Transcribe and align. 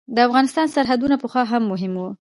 د 0.15 0.17
افغانستان 0.27 0.67
سرحدونه 0.75 1.15
پخوا 1.23 1.43
هم 1.51 1.63
مهم 1.71 1.93
وو. 1.97 2.09